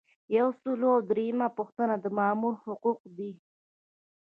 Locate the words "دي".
3.17-3.31